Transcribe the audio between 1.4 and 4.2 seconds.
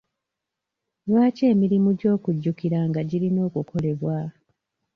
emirimu gy'okujjukiranga girina okukolebwa?